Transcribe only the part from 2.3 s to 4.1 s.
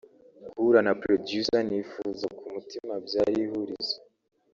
ku mutima byari ihurizo